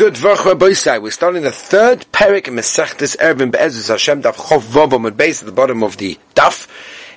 [0.00, 1.02] Good Vachra Boisai.
[1.02, 5.42] We're starting the third parak in Mesechtes Eiruvin Be'ezus Hashem Daf Chov Vavom at base
[5.42, 6.68] at the bottom of the Daf.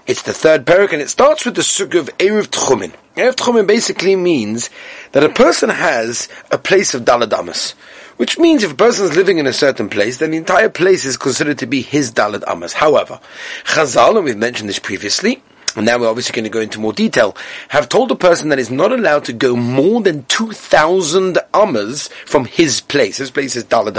[0.05, 2.91] It's the third parak and it starts with the sug of Erev Tchumin.
[3.15, 4.69] Erev Tchumin basically means
[5.13, 7.71] that a person has a place of Daladamas.
[8.17, 11.05] Which means if a person is living in a certain place, then the entire place
[11.05, 12.73] is considered to be his Dalad Amas.
[12.73, 13.21] However,
[13.63, 15.41] Chazal, and we've mentioned this previously,
[15.75, 17.35] and now we're obviously going to go into more detail,
[17.69, 22.45] have told a person that is not allowed to go more than 2,000 amas from
[22.45, 23.17] his place.
[23.17, 23.97] His place is Dalad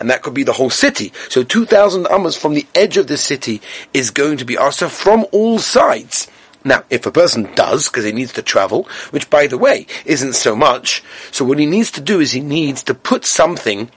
[0.00, 1.12] and that could be the whole city.
[1.28, 3.60] So 2,000 amas from the edge of the city
[3.92, 6.28] is going to be asked from all sides.
[6.64, 10.34] Now, if a person does, because he needs to travel, which by the way, isn't
[10.34, 13.90] so much, so what he needs to do is he needs to put something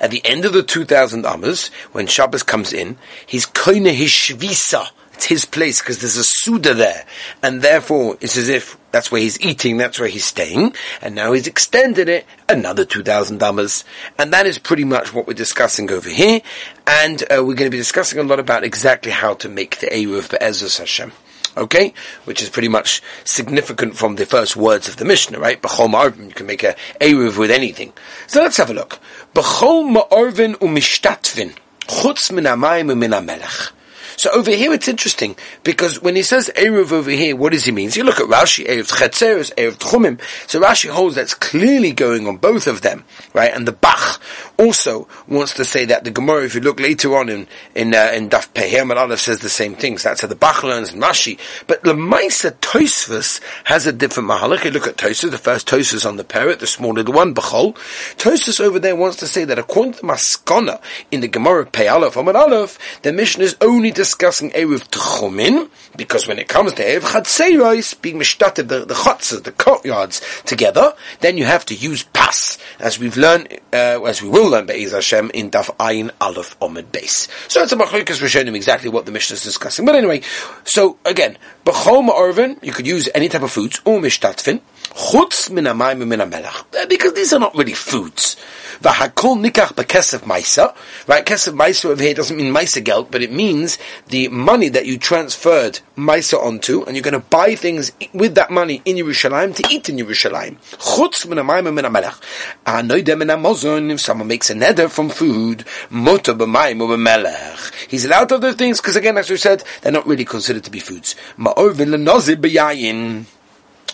[0.00, 4.88] at the end of the 2000 amas, when Shabbos comes in, he's koine his shvisa,
[5.16, 7.06] it's his place because there's a Suda there.
[7.42, 10.74] And therefore, it's as if that's where he's eating, that's where he's staying.
[11.00, 13.84] And now he's extended it another 2,000 damas.
[14.18, 16.42] And that is pretty much what we're discussing over here.
[16.86, 19.86] And uh, we're going to be discussing a lot about exactly how to make the
[19.86, 21.12] Eruv Be'ezus Hashem.
[21.56, 21.94] Okay?
[22.24, 25.62] Which is pretty much significant from the first words of the Mishnah, right?
[25.62, 27.94] B'chol ma'arvin, you can make a Eruv with anything.
[28.26, 28.98] So let's have a look.
[29.34, 31.56] B'chol ma'arvin u'mishtatvin,
[31.86, 33.72] chutz min ha'mayim u'min.
[34.16, 37.72] So over here it's interesting because when he says Eruv over here, what does he
[37.72, 37.90] mean?
[37.90, 40.20] So you look at Rashi, Eruv Chetzeres, Eruv Tchumim.
[40.48, 43.52] So Rashi holds that's clearly going on both of them, right?
[43.52, 44.20] And the Bach
[44.58, 48.10] also wants to say that the Gemara, if you look later on in in uh,
[48.14, 50.02] in Daf Peher Aleph says the same things.
[50.02, 51.38] That's how the Bach learns in Rashi.
[51.66, 54.64] But Lemaisa Tosfos has a different mahalik.
[54.64, 57.74] You look at Tosfos, the first Tosfos on the parrot, the small the one, Bechol.
[58.16, 62.16] Tosfos over there wants to say that according to Maskona in the Gemara Pei Aleph
[62.16, 67.00] Aleph, the mission is only to discussing Erev Tchumin, because when it comes to Erev
[67.00, 72.56] Chatzeiros, being mishtated, the, the chutzes, the courtyards together, then you have to use pas,
[72.78, 76.92] as we've learned, uh, as we will learn Be'ez Hashem in Daf Ayin Aleph Omid
[76.92, 77.26] Base.
[77.48, 79.84] So it's a machlokas for showing him exactly what the Mishnah is discussing.
[79.84, 80.22] But anyway,
[80.62, 84.60] so again, B'chol Ma'orvin, you could use any type of foods, or mishtatfin,
[84.96, 85.64] chutz min
[86.08, 88.36] min uh, because these are not really foods.
[88.80, 90.74] V'hakol nikach b'kesef maisa.
[91.06, 94.86] Right, kesef maisa over here doesn't mean maisa geld, but it means the money that
[94.86, 99.54] you transferred maisa onto, and you're going to buy things with that money in Yerushalayim
[99.56, 100.56] to eat in Yerushalayim.
[100.78, 102.20] Chutz min hamayim min hamelach.
[102.64, 107.88] Anoidem min hamozon, if someone makes a neder from food, moto b'mayim or b'melech.
[107.88, 110.80] He's allowed other things, because again, as we said, they're not really considered to be
[110.80, 111.16] foods.
[111.38, 113.26] Ma'orvin l'nozir b'yayin.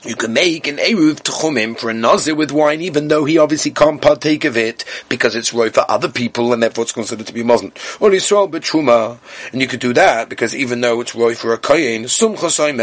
[0.04, 3.70] You can make an Eruv Tchumim for a Nazir with wine, even though he obviously
[3.70, 7.32] can't partake of it, because it's roy for other people, and therefore it's considered to
[7.32, 7.72] be Muslim.
[8.00, 9.18] Or Yisrael B'Truma.
[9.52, 12.80] And you could do that, because even though it's roy for a Kayin, Sum Chosayim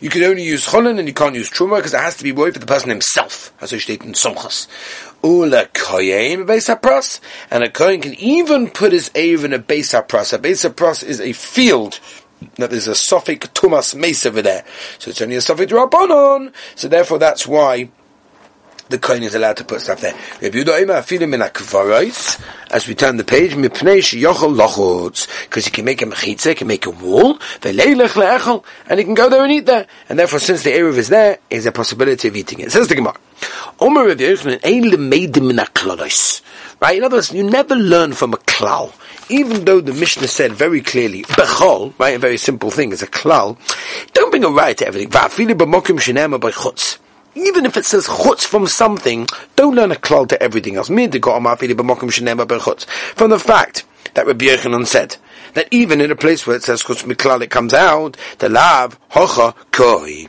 [0.00, 2.32] you could only use cholin and you can't use truma because it has to be
[2.32, 4.68] roy for the person himself, as I stated in Sumchas.
[5.22, 9.94] Ula koyim beis hapras, and a kohen can even put his eruv in a beis
[9.94, 10.32] hapras.
[10.32, 12.00] A beis hapras is a field
[12.56, 14.64] that there's a sofik tumas mace over there.
[14.98, 16.52] So it's only a sofik drabonon.
[16.74, 17.90] So therefore that's why
[18.88, 20.14] the coin is allowed to put stuff there.
[22.70, 26.90] As we turn the page, because he can make a mechitza, he can make a
[26.90, 29.86] wall, and he can go there and eat there.
[30.08, 32.72] And therefore, since the Eruv is there, is a possibility of eating it.
[32.72, 33.16] Says the Gemara.
[36.80, 36.98] Right?
[36.98, 38.92] In other words, you never learn from a klal
[39.28, 43.06] even though the Mishnah said very clearly, Bechol, right, a very simple thing, is a
[43.06, 43.56] klal,
[44.12, 45.10] don't bring a right to everything.
[47.36, 49.26] Even if it says chutz from something,
[49.56, 50.88] don't learn a klal to everything else.
[50.88, 51.20] From the
[53.38, 53.84] fact
[54.14, 55.16] that Rabbi Yochanan said,
[55.54, 58.98] that even in a place where it says chutz miklal, it comes out, the lav,
[59.10, 60.28] hocha, koi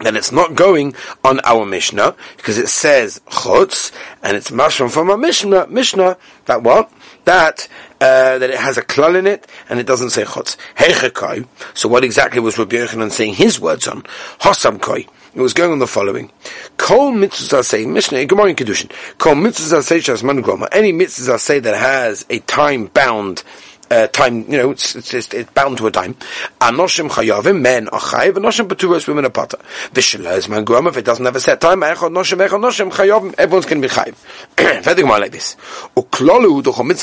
[0.00, 0.94] then it's not going
[1.24, 5.66] on our Mishnah because it says chutz and it's mashram from our Mishnah.
[5.68, 6.16] Mishnah
[6.46, 6.90] that what
[7.28, 7.68] that
[8.00, 10.56] uh, that it has a klal in it and it doesn't say chutz.
[10.76, 11.46] Hechekai.
[11.74, 14.02] So what exactly was Rabbi Yochanan saying his words on?
[14.40, 15.06] Hosam koi.
[15.34, 16.32] It was going on the following.
[16.78, 18.90] Kol mitzvahs say, Mishnah, Gemara in Kedushin.
[19.18, 23.44] Kol mitzvahs say shas Any mitzvahs say that has a time bound
[23.90, 26.14] uh, time, you know, it's, it's, it's, it's, bound to a time.
[26.60, 29.58] Anoshim chayavim, men are chayiv, anoshim paturos, women are pata.
[29.92, 32.90] Vishla is man groma, if it doesn't have a set time, echad noshim, echad noshim
[32.90, 34.14] chayavim, everyone's going to be chayiv.
[34.82, 35.56] Fertig mal like this.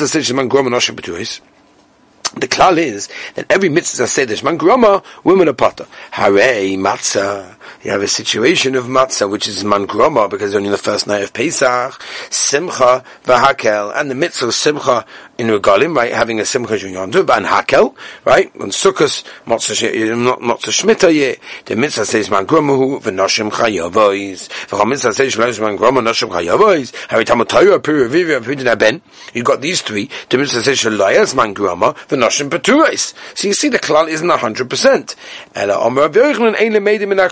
[0.10, 1.42] Says man groma, noshim paturos.
[2.36, 5.88] The klal is that every mitzvah there's man groma, women are pata.
[6.12, 7.55] Hare matzah.
[7.86, 11.32] You have a situation of matzah, which is mangroma, because only the first night of
[11.34, 12.02] Pesach,
[12.32, 15.06] simcha, v'hakel, and the mitzvah simcha
[15.38, 17.94] in regalim, right, having a simcha yondu, and hakel,
[18.26, 24.90] right, on sukkos, matzah, not matzah shmita yet, the mitzvah says mangromahu, v'noshim chayavois, v'cham
[24.90, 29.00] mitzvah says shlosh mangroma, noshim chayavois, havitam otayu, apiru, vivi, apidin ben,
[29.36, 33.14] you got these three, the mitzvah says shloyas mangroma, v'noshim peturais.
[33.38, 35.16] So you see the klal isn't a hundred percent.
[35.54, 37.30] Ela omer Yochanan, ein lemedim in our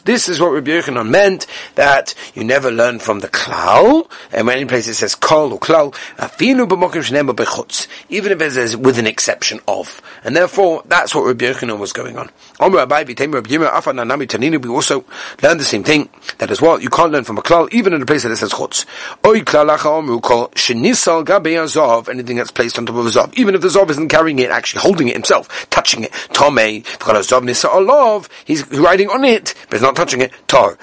[0.00, 4.58] this is what Rabbi Yochanan meant, that you never learn from the klal, and when
[4.58, 6.62] in place it says kol or klal, afinu
[8.08, 10.00] even if it says with an exception of.
[10.24, 12.30] And therefore, that's what Rabbi Yochanan was going on.
[12.60, 12.66] We
[14.68, 15.04] also
[15.42, 18.02] learned the same thing, that as well, you can't learn from a klal, even in
[18.02, 18.86] a place that it says chutz.
[22.12, 24.50] Anything that's placed on top of a zov, even if the zov isn't carrying it,
[24.50, 29.54] actually holding it himself, touching it, tomei, because zov nisa olov, he's riding on it,
[29.72, 30.76] but he's not touching it, tar.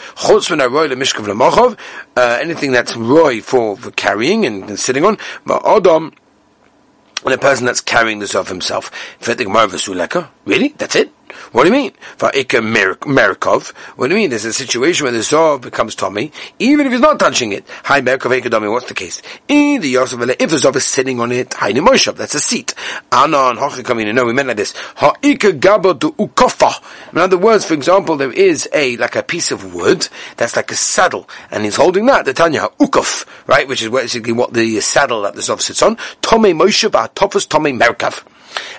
[2.18, 6.12] Uh, anything that's roy for, for carrying and, and sitting on, but odom,
[7.24, 8.90] and a person that's carrying this of himself.
[10.44, 10.70] Really?
[10.70, 11.12] That's it?
[11.52, 11.92] What do you mean?
[12.18, 13.72] Va'ika Merkov.
[13.98, 14.30] What do you mean?
[14.30, 17.66] There's a situation where the Zov becomes Tommy, even if he's not touching it.
[17.86, 19.24] Hi Merkov Ekadomi, what's the case?
[19.48, 22.76] In the Yosef if the Zov is sitting on it, Haini Moshav, that's a seat.
[23.12, 24.74] Anon, Hochikamina, no, we meant like this.
[24.98, 27.12] Ha'ika Gabo du Ukofa.
[27.12, 30.08] In other words, for example, there is a, like a piece of wood,
[30.38, 34.34] that's like a saddle, and he's holding that, the Tanya, Ukof, right, which is basically
[34.34, 35.96] what the saddle that the Zov sits on.
[36.22, 38.24] Tomei Moshav, Tofus Tomei Merkav.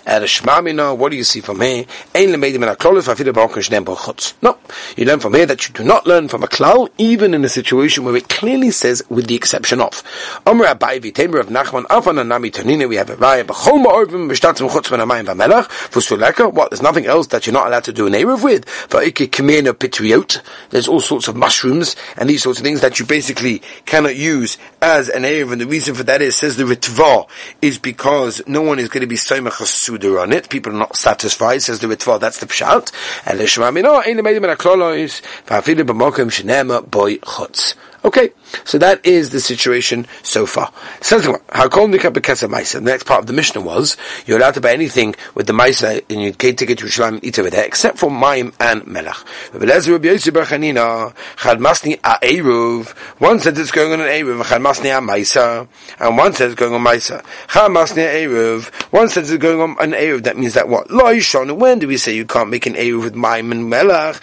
[0.07, 1.85] Shmamina, what do you see from here?
[2.15, 2.31] No,
[4.97, 7.49] you learn from here that you do not learn from a klal, even in a
[7.49, 10.03] situation where it clearly says with the exception of.
[10.47, 16.53] Omer Abai Nachman Anami we have a ma'orvim v'melach.
[16.53, 16.71] What?
[16.71, 18.67] There's nothing else that you're not allowed to do an erev with.
[18.67, 20.43] V'ike k'mena pitriot.
[20.71, 24.59] There's all sorts of mushrooms and these sorts of things that you basically cannot use
[24.83, 27.29] as an erev, and the reason for that is says the ritva
[27.63, 30.49] is because no one is going to be so much suda on it.
[30.49, 32.93] People are not satisfied, says the Ritva, that's the Pshat.
[33.27, 37.75] And Lishma Mino, Ein Lemedim En HaKlolois, V'afilim B'mokim Shenema Boy Chutz.
[38.03, 38.31] Okay,
[38.65, 40.73] so that is the situation so far.
[41.01, 46.03] The next part of the Mishnah was you're allowed to buy anything with the Maisa
[46.09, 48.85] and you can't take it to Yerushalayim and eat over there, except for Maim and
[48.85, 49.23] Melach.
[53.19, 57.23] One says it's going on an Eruv, and one says it's going on Maisa.
[58.91, 60.23] One says it's going on an Eruv.
[60.23, 60.91] That means that what?
[60.91, 64.23] When do we say you can't make an Eruv with Maim and Melach?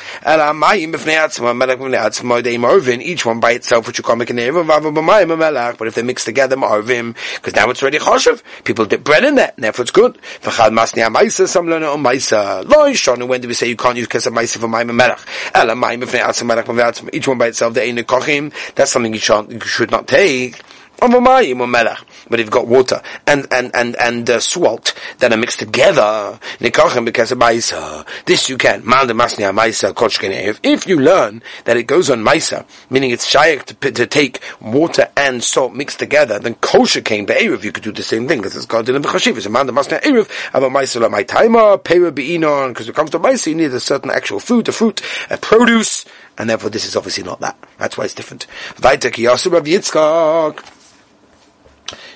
[3.07, 6.23] Each one by itself itself, which you can't make an Erev, but if they mix
[6.23, 8.41] together, Marvim, because now it's already Choshev.
[8.63, 10.17] People dip bread in there, and therefore it's good.
[10.41, 12.63] V'chad masni ha-maisa, some learn on maisa.
[12.67, 15.19] Lo yishonu, when do we say you can't use kesef maisa for maim melech?
[15.53, 17.09] Ela maim b'fnei atzim b'v'atzim.
[17.13, 19.19] Each one by itself, the ein kochim, that's something you,
[19.49, 20.61] you should not take.
[20.99, 26.39] But if you've got water and and and and uh, salt that are mixed together,
[26.59, 28.83] this you can.
[28.85, 35.09] If you learn that it goes on maisa, meaning it's shaykh to, to take water
[35.15, 37.63] and salt mixed together, then kosher came be'erev.
[37.63, 39.38] You could do the same thing because it's called in b'chashiv.
[39.38, 40.29] It's a man masnia erev.
[40.53, 42.69] About maisa la my timer pera be'inon.
[42.69, 46.05] Because it comes to maisa, you need a certain actual food, a fruit, a produce,
[46.38, 47.57] and therefore this is obviously not that.
[47.77, 48.47] That's why it's different.
[48.75, 50.73] Vaitek Rav Yitzchak.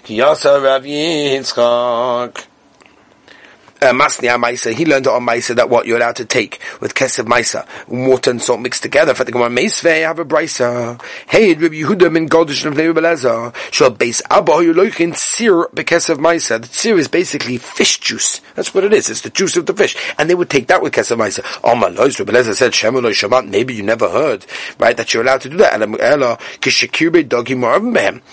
[0.08, 2.51] Yasa Rav Yitzchak
[3.84, 7.26] Uh, Masnia Maisa, he learned on Maisa that what you're allowed to take with Kesev
[7.26, 9.16] Maisa, water and salt mixed together.
[9.16, 11.02] For the Gemara Meisvei have a brisa.
[11.28, 13.56] Hey, Rabbi Yehuda min Gadish of Levi Belezer.
[13.72, 16.62] Shall base Abba you look in Sir Bekesev Maisa.
[16.62, 18.40] The Sir is basically fish juice.
[18.54, 19.10] That's what it is.
[19.10, 19.98] It's the juice of the fish.
[20.20, 21.44] And they would take that with Kesev Maisa.
[21.64, 24.46] Oh my Lord, Rabbi Belezer said, Shemulo Shamat, maybe you never heard,
[24.78, 25.80] right, that you're allowed to do that.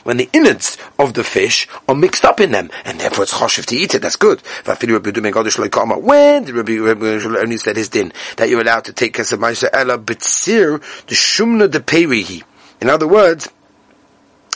[0.04, 3.64] When the innards of the fish are mixed up in them, and therefore it's choshev
[3.64, 4.42] to eat it, that's good.
[5.42, 6.78] When did Rabbi,
[7.38, 11.70] only said his din that you're allowed to take kesef ma'aser ela betzir the shumna
[11.70, 12.42] de perihi?
[12.80, 13.48] In other words,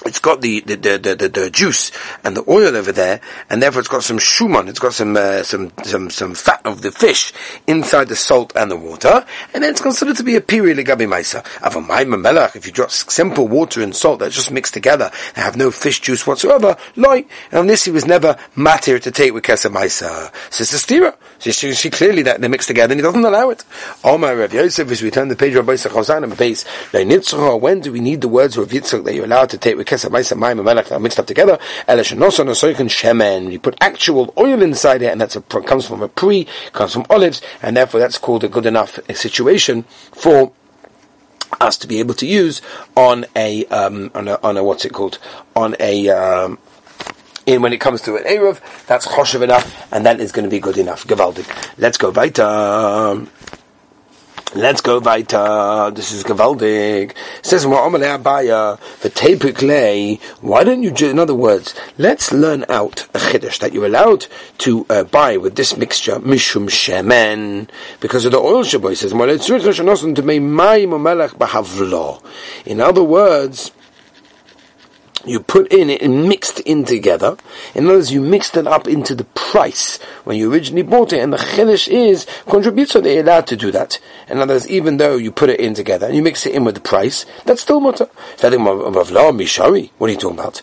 [0.06, 1.92] it's got the the, the, the, the, juice
[2.24, 5.42] and the oil over there, and therefore it's got some shuman, it's got some, uh,
[5.42, 7.32] some, some, some fat of the fish
[7.66, 11.06] inside the salt and the water, and then it's considered to be a piri legabi
[11.06, 11.42] maisa.
[11.62, 15.70] melach, if you drop simple water and salt that's just mixed together, and have no
[15.70, 20.32] fish juice whatsoever, loy, and this he was never matir to take with kesa maisa.
[20.50, 21.16] So a stira.
[21.38, 23.64] See clearly that they're together, and he doesn't allow it.
[24.04, 27.80] Oh Omar Rav Yosef, as we turn the page of Beis Chazan and base, when
[27.80, 31.18] do we need the words of Yitzchak that you're allowed to take with are mixed
[31.18, 31.58] up together?
[31.88, 37.06] You put actual oil inside it, and that's a, comes from a pre, comes from
[37.10, 40.52] olives, and therefore that's called a good enough situation for
[41.60, 42.62] us to be able to use
[42.96, 45.18] on a um, on a on a what's it called
[45.54, 46.58] on a um,
[47.46, 50.50] in when it comes to an Eruv, that's choshev enough, and that is going to
[50.50, 51.06] be good enough.
[51.06, 51.46] Gewaldig.
[51.78, 53.26] Let's go weiter.
[54.54, 55.90] Let's go weiter.
[55.94, 57.12] This is gewaldig.
[57.12, 60.92] It says Abaya the Tepik Why don't you?
[61.08, 64.26] In other words, let's learn out a chiddush that you're allowed
[64.58, 67.66] to uh, buy with this mixture mishum shemen
[68.00, 68.94] because of the oil shaboy.
[68.94, 69.12] Says
[72.66, 73.72] In other words
[75.24, 77.36] you put in it and mixed in together.
[77.74, 81.20] In other words, you mixed it up into the price when you originally bought it,
[81.20, 83.98] and the chiddush is contributes, so they're allowed to do that.
[84.28, 86.64] In other words, even though you put it in together and you mix it in
[86.64, 88.08] with the price, that's still mutter.
[88.40, 88.56] What are
[90.10, 90.62] you talking about?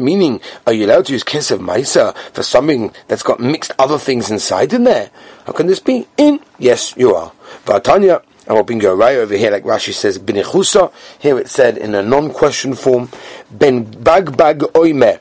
[0.00, 4.30] Meaning, are you allowed to use kesef maisa for something that's got mixed other things
[4.30, 5.10] inside in there?
[5.46, 6.06] How can this be?
[6.16, 6.40] In?
[6.58, 7.32] Yes, you are.
[7.64, 8.22] Vatanya.
[8.48, 10.92] Oh, I'm hoping you right over here, like Rashi says, binichusa.
[11.18, 13.10] Here it said in a non-question form,
[13.50, 15.18] ben bagbag oime.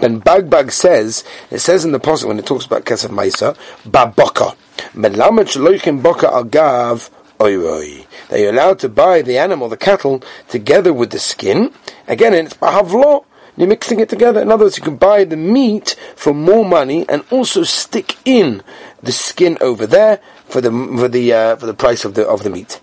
[0.00, 3.56] Ben bag bag says, it says in the Apostle when it talks about Kesef Maisa,
[3.88, 4.56] Baboka.
[4.92, 8.04] Melamed shaloichim boka agav oiroi.
[8.28, 11.72] That you're allowed to buy the animal, the cattle, together with the skin.
[12.08, 13.24] Again, it's bahavlo.
[13.56, 14.40] You're mixing it together.
[14.40, 18.62] In other words, you can buy the meat for more money and also stick in
[19.02, 22.42] the skin over there for the for the uh, for the price of the of
[22.42, 22.80] the meat.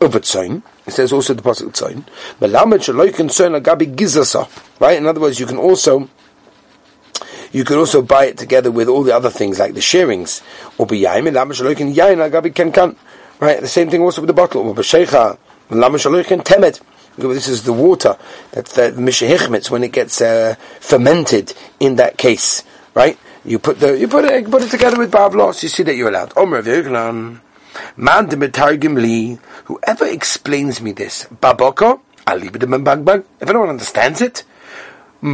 [0.00, 0.62] Uvatzain.
[0.86, 2.04] It says also the pasuk tzain.
[2.40, 4.48] Melamed shaloy concern agabi gizasa.
[4.80, 4.98] Right.
[4.98, 6.08] In other words, you can also
[7.52, 10.42] you could also buy it together with all the other things like the shearings.
[10.78, 12.96] Or b'yaim melamed shaloy can yain agabi ken kan.
[13.38, 13.60] Right.
[13.60, 14.66] The same thing also with the bottle.
[14.66, 15.38] Or b'shecha
[15.68, 16.80] melamed shaloy can temet.
[17.28, 18.16] This is the water
[18.52, 23.18] that the mishahichmitz when it gets uh, fermented in that case, right?
[23.44, 25.62] You put the you put it put it together with Bavlos.
[25.62, 26.32] You see that you're allowed.
[26.36, 26.62] Omer
[27.96, 29.38] Man li.
[29.64, 33.24] Whoever explains me this, Baboko, I'll leave it in Bagbag.
[33.40, 34.44] If anyone understands it,
[35.22, 35.28] I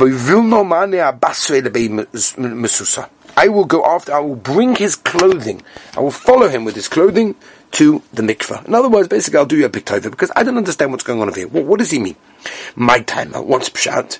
[3.49, 4.15] will go after.
[4.15, 5.63] I will bring his clothing.
[5.97, 7.37] I will follow him with his clothing
[7.77, 8.67] to the mikveh.
[8.67, 11.21] In other words, basically, I'll do you a big because I don't understand what's going
[11.21, 11.49] on over here.
[11.49, 12.17] What, what does he mean?
[12.75, 13.33] My time.
[13.33, 14.19] What's pshat?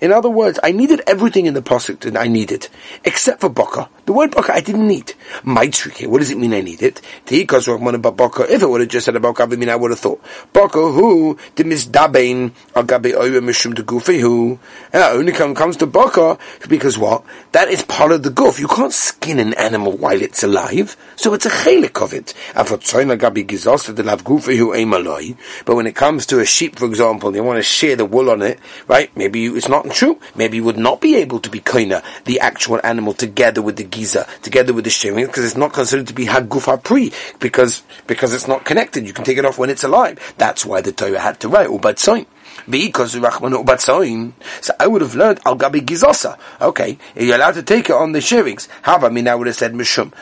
[0.00, 2.68] In other words, I needed everything in the pasuk and I needed,
[3.04, 3.88] except for baka.
[4.06, 5.14] The word baka I didn't need.
[5.42, 7.00] Maitrike, what does it mean I need it?
[7.26, 10.22] If it would have just said about I mean I would have thought.
[10.52, 14.58] Baka who the misdabein agabe mishum de gufi who
[14.92, 17.24] only comes to baka because what?
[17.52, 18.58] That is part of the goof.
[18.60, 22.34] You can't skin an animal while it's alive, so it's a chelik of it.
[25.64, 28.30] But when it comes to a sheep, for example, you want to shear the wool
[28.30, 29.14] on it, right?
[29.16, 30.18] Maybe it's not true.
[30.34, 33.84] Maybe you would not be able to be koina, the actual animal, together with the
[33.84, 38.34] giza, together with the shearing, because it's not considered to be hagufa pri, because, because
[38.34, 39.06] it's not connected.
[39.06, 40.34] You can take it off when it's alive.
[40.38, 42.24] That's why the Torah had to write, ubat soin.
[42.24, 42.33] Because
[42.66, 43.20] So
[44.80, 46.38] I would have learned al gabi gizosa.
[46.60, 48.68] Okay, you're allowed to take it on the shearings.
[48.82, 50.12] How about me now would have said mishum.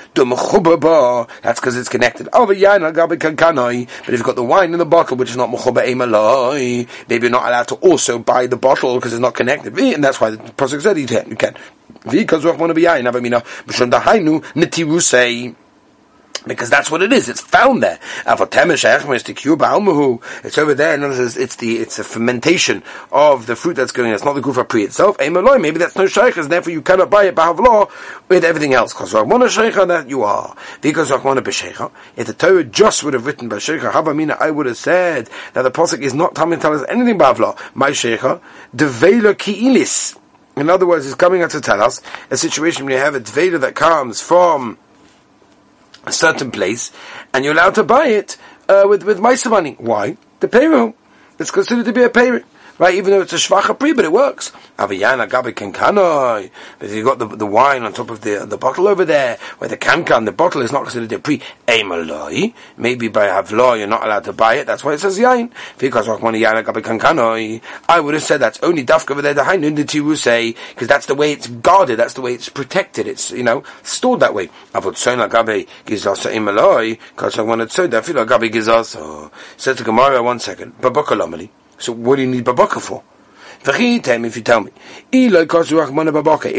[1.42, 2.28] That's because it's connected.
[2.32, 6.88] Oh, but if you've got the wine in the bottle, which is not mechuba emaloi,
[7.08, 9.78] maybe you're not allowed to also buy the bottle because it's not connected.
[9.78, 11.54] And that's why the Pasuk said you can.
[12.10, 15.54] Because Rachmana b'yayin, Avamina, B'shon dahainu, netirusei,
[16.46, 17.28] because that's what it is.
[17.28, 17.98] It's found there.
[18.26, 18.40] It's
[20.58, 20.94] over there.
[20.94, 24.08] Other words, it's the it's a fermentation of the fruit that's going.
[24.08, 24.14] in.
[24.14, 25.16] It's not the gufa pri itself.
[25.18, 27.88] Maybe that's no shaykhs, and therefore you cannot buy it law
[28.28, 28.92] with everything else.
[28.92, 30.56] Because Rahmana sheikha that you are.
[30.80, 31.90] Because Rahmana b'sheikha.
[32.16, 35.70] If the Torah just would have written b'sheikha, Havamina, I would have said that the
[35.70, 37.56] posuk is not telling us anything law.
[37.74, 38.40] My sheikha,
[38.74, 40.18] devela ki'ilis.
[40.56, 43.20] In other words, it's coming out to tell us a situation where you have a
[43.20, 44.76] tveda that comes from
[46.04, 46.90] a certain place,
[47.32, 48.36] and you're allowed to buy it
[48.68, 49.76] uh, with with money.
[49.78, 50.16] Why?
[50.40, 50.94] The payroll.
[51.38, 52.42] It's considered to be a payroll
[52.78, 52.94] right?
[52.94, 54.52] Even though it's a shvacha pri, but it works.
[54.78, 56.50] Aviyana gabi kankanoi.
[56.78, 59.68] But you've got the, the wine on top of the the bottle over there, where
[59.68, 61.40] the kankan, the bottle is not considered a pri.
[61.66, 62.54] Emaloi.
[62.76, 64.66] Maybe by havlo you're not allowed to buy it.
[64.66, 65.50] That's why it says yain.
[65.78, 67.60] Because yana gabi kankanoi.
[67.88, 69.34] I would have said that's only dafka over there.
[69.34, 71.98] The hainu the tiru say because that's the way it's guarded.
[71.98, 73.06] That's the way it's protected.
[73.06, 74.48] It's you know stored that way.
[74.74, 76.98] Avot sona gabi gizasa emaloi.
[77.10, 79.30] Because I wanted so that gabi gizasa.
[79.56, 80.80] Says the Gemara one second.
[80.80, 81.61] Babakalomali.
[81.82, 83.02] So what do you need babaka for?
[83.64, 84.34] If you tell me, if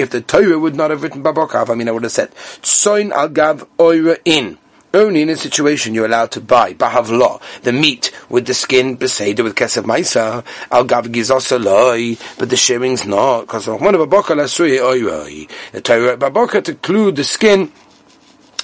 [0.09, 3.29] the Torah would not have written babaka, I mean, I would have said, Tsoin al
[3.29, 4.57] gav oira in.
[4.93, 9.43] Only in a situation you're allowed to buy bahavla the meat with the skin beseder
[9.43, 15.47] with kesef maisa al gav gizosaloi, but the shearing's not because of babaka la suye.
[15.71, 17.71] The Torah babaka to include the skin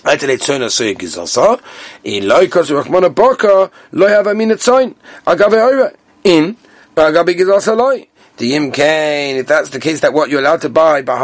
[0.03, 1.59] Aitele tzoin asoy gizasa,
[2.05, 4.95] in loy kos rachmana boka, loy have a minute tzoin,
[5.27, 6.55] agave oire, in,
[6.95, 8.07] agave gizasa loy.
[8.37, 11.19] The imkain, if that's the case, that what you're allowed to buy, but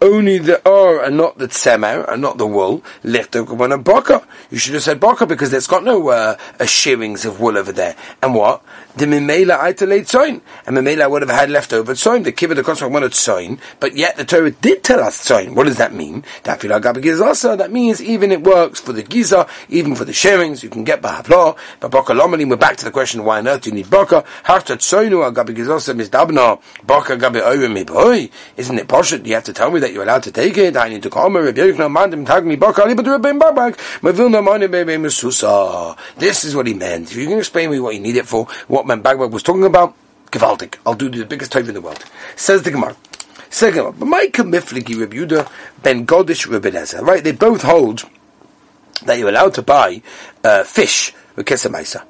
[0.00, 4.24] only the or and not the tzemer, and not the wool, lechto a boka.
[4.50, 7.94] You should have said boka because there's got no uh, shearings of wool over there.
[8.22, 8.62] And what?
[8.96, 10.40] the Mimela Aitalate Tzoin.
[10.66, 12.24] And Mimela would have had leftover Tzoin.
[12.24, 15.54] The Kibbutz, the Kosmach wanted Tzoin, but yet the Torah did tell us Tzoin.
[15.54, 16.24] What does that mean?
[16.44, 21.02] That means even it works for the Giza, even for the sharings, you can get
[21.02, 23.90] Bahapla, but Baka Lomalim, we're back to the question, why on earth do you need
[23.90, 24.24] Baka?
[24.44, 25.93] Hachta Tzoinu Agabi Gizasa
[26.86, 27.14] Baka.
[28.56, 29.26] Isn't it poshut?
[29.26, 30.76] You have to tell me that you're allowed to take it.
[30.76, 35.96] I need to call me, Rabbi Yochanan Mandim Baka, Rabbi Babak, Mavilna Mani Bebe Mesusa.
[36.16, 37.10] This is what he meant.
[37.10, 39.64] If you can explain me what you need it for, what Ben Bagbag was talking
[39.64, 39.94] about,
[40.30, 40.76] gewaltig.
[40.86, 42.04] I'll do the biggest type in the world.
[42.36, 42.96] Says the Gemara.
[43.60, 43.92] Gemara.
[43.92, 45.48] But my kamifligi Reb Yudah
[45.82, 46.64] ben Godish Reb
[47.06, 47.22] Right?
[47.22, 48.02] They both hold
[49.04, 50.02] that you're allowed to buy
[50.42, 52.04] uh, fish with kesemaisa.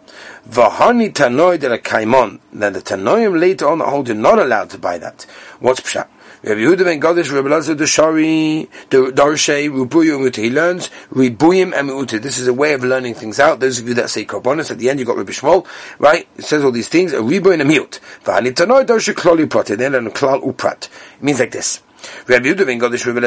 [0.49, 2.39] Vahani tanoi de la kaimon.
[2.53, 5.23] Then the tanoim later on hold you're not allowed to buy that.
[5.61, 6.09] What's pshat?
[6.43, 10.43] Rabbi Yehuda ben Gadish, Rabbi Lazar the Shari, the Darshay, Rubuyu Muta.
[10.43, 12.19] He learns Ribuyim and Muta.
[12.19, 13.61] This is a way of learning things out.
[13.61, 15.67] Those of you that say Karbonis, at the end you got Rabbi Shmuel,
[15.99, 16.29] right?
[16.37, 17.99] It says all these things, a Ribu and a Mute.
[18.25, 19.69] V'ani Tanoi Darshay Kloli Prat.
[19.69, 20.89] Then learn Klal Uprat.
[21.17, 21.81] It means like this.
[22.27, 23.21] Rabbi Yehuda ben Gadish Rabbi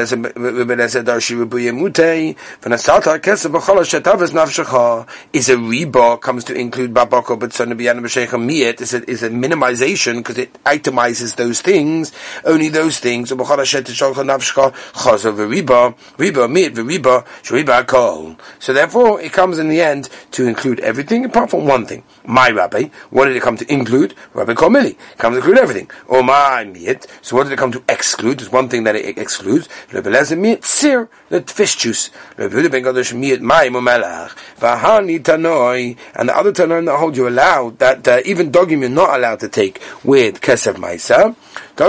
[0.74, 5.08] Lezer Darshi Rabbi Yemutei V'nasata Kesef B'chol Shetavas Nafshecha.
[5.32, 9.08] Is a reba comes to include Babako but Son of Yana B'Shecha Miyet is a,
[9.10, 12.12] is a minimization because it itemizes those things
[12.44, 17.86] only those things B'chol Shet Shalcha Nafshecha Chaz of a reba reba Miyet V'reba Shriba
[17.86, 22.02] Kol so therefore it comes in the end to include everything apart from one thing
[22.28, 26.22] my Rabbi what did it come to include Rabbi Komili comes to include everything Oh
[26.22, 29.68] my Miyet so what did it come to exclude there's one thing that it excludes.
[29.92, 32.10] Rabbi Lezer miet sir, the fish juice.
[32.36, 34.34] Rabbi Yehuda ben Gadosh miet mayim umelach.
[34.58, 38.88] Vahani tanoi, and the other tanoi that hold you allowed, that uh, even dogim you're
[38.88, 41.34] not allowed to take with kesef maisa.
[41.78, 41.84] The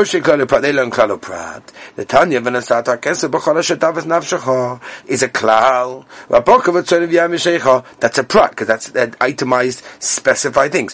[2.06, 6.06] Tanya v'nasata kesef b'chol ha-shetavas nafshecha is a klal.
[8.00, 9.84] That's a prat, because that's that itemized,
[10.30, 10.94] specified things.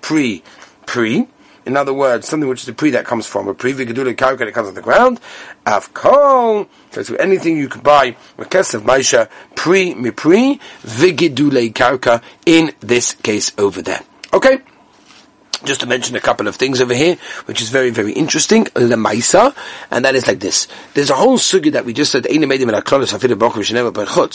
[0.00, 0.42] Pre,
[0.86, 1.28] pre.
[1.64, 4.38] In other words, something which is a pre that comes from a pre vigadula karka
[4.38, 5.20] that comes on the ground.
[5.64, 6.68] Avkol.
[6.90, 13.14] So anything you can buy with kesef maisha pre mi pre vigidule karka in this
[13.14, 14.02] case over there.
[14.32, 14.58] Okay
[15.64, 19.54] just to mention a couple of things over here, which is very, very interesting, lemaisa,
[19.90, 20.68] and that is like this.
[20.94, 22.26] There's a whole sugi that we just said,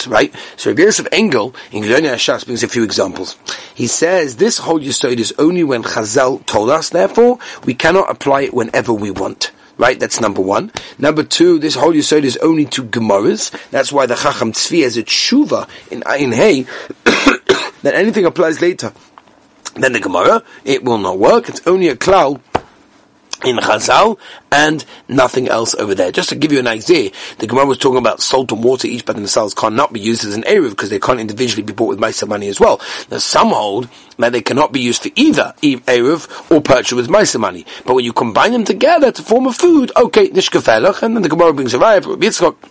[0.07, 0.35] right?
[0.55, 3.37] So Rabbi Yosef Engel, in Gilyonei Hashas, brings a few examples.
[3.73, 8.41] He says, this whole Yisod is only when Chazal told us, therefore, we cannot apply
[8.41, 9.51] it whenever we want.
[9.77, 10.71] Right, that's number one.
[10.97, 13.51] Number two, this whole Yisod is only to Gemaras.
[13.69, 16.63] That's why the Chacham Tzvi has a tshuva in Ayin Hey,
[17.83, 18.91] that anything applies later
[19.83, 21.49] then the Gemara, it will not work.
[21.49, 22.41] It's only a cloud
[23.45, 24.17] in Chazal
[24.51, 26.11] and nothing else over there.
[26.11, 29.05] Just to give you an idea, the Gemara was talking about salt and water, each
[29.05, 31.99] by themselves cannot be used as an Eruv because they can't individually be bought with
[31.99, 32.81] Maisa money as well.
[33.11, 37.39] Now some hold that they cannot be used for either Eruv or purchase with Maisa
[37.39, 37.65] money.
[37.85, 41.29] But when you combine them together to form a food, okay, Nishkafelach, and then the
[41.29, 42.67] Gemara brings a raya,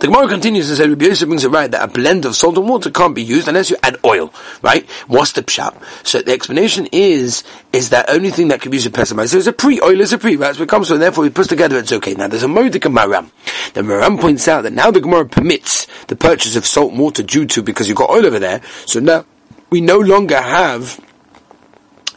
[0.00, 2.58] the Gemara continues and says, Rabbi Yosef brings it right that a blend of salt
[2.58, 4.88] and water can't be used unless you add oil, right?
[5.06, 6.06] What's the pshat?
[6.06, 9.38] So the explanation is, is that only thing that can be used in Pesach So
[9.38, 10.54] it's a pre, oil is a pre, right?
[10.54, 12.14] So it comes from, therefore we put together, it's okay.
[12.14, 13.30] Now there's a Modik and Maram.
[13.74, 17.22] The Maram points out that now the Gemara permits the purchase of salt and water
[17.22, 19.24] due to, because you've got oil over there, so now
[19.70, 21.00] we no longer have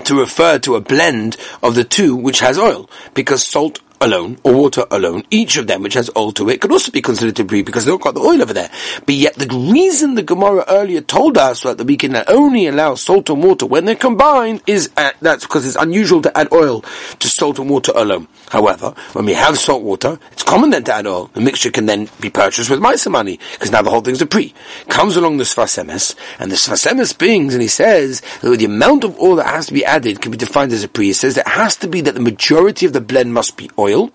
[0.06, 4.54] to refer to a blend of the two which has oil, because salt alone or
[4.54, 7.44] water alone, each of them which has oil to it could also be considered to
[7.44, 8.70] be because they've got the oil over there.
[9.06, 13.30] But yet the reason the Gemara earlier told us that we can only allow salt
[13.30, 16.82] and water when they're combined is at, that's because it's unusual to add oil
[17.20, 18.28] to salt and water alone.
[18.50, 21.28] However, when we have salt water, it's common then to add oil.
[21.34, 24.26] The mixture can then be purchased with Maisa money because now the whole thing's a
[24.26, 24.54] pre.
[24.90, 28.66] Comes along the Sfas Emes and the Sfas Emes brings and he says that the
[28.66, 31.08] amount of oil that has to be added can be defined as a pre.
[31.08, 33.93] He says it has to be that the majority of the blend must be oil
[33.94, 34.12] oil,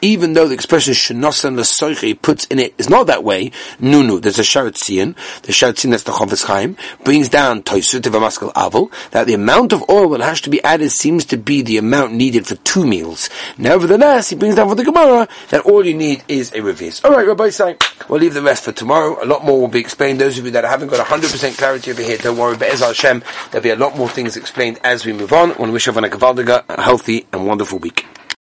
[0.00, 4.38] even though the expression shenosan l'soichi puts in it is not that way, nunu, there's
[4.38, 8.90] a Sha'ar HaTziyun, the Sha'ar HaTziyun that's the Chofetz Chaim, brings down toisut maskal aval,
[9.10, 12.12] that the amount of oil that has to be added seems to be the amount
[12.12, 13.30] needed for two meals.
[13.58, 17.04] Nevertheless, he brings down for the Gemara that all you need is a revis.
[17.04, 17.76] Alright, Rabbi saying,
[18.08, 19.22] we'll leave the rest for tomorrow.
[19.22, 20.20] A lot more will be explained.
[20.20, 23.62] Those of you that haven't got 100% clarity over here, don't worry, Be'ez Hashem, there'll
[23.62, 25.52] be a lot more things explained as we move on.
[25.52, 28.06] I want to wish everyone a, a healthy and wonderful week.